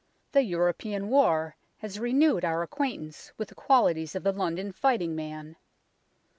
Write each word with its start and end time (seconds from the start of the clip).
The 0.31 0.41
European 0.41 1.09
War 1.09 1.57
has 1.77 1.99
renewed 1.99 2.43
our 2.43 2.63
acquaintance 2.63 3.31
with 3.37 3.49
the 3.49 3.53
qualities 3.53 4.15
of 4.15 4.23
the 4.23 4.31
London 4.31 4.71
fighting 4.71 5.15
man. 5.15 5.57